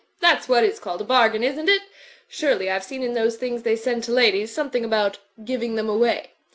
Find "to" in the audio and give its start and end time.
4.05-4.11